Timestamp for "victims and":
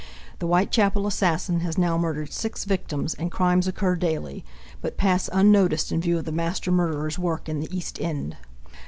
2.65-3.29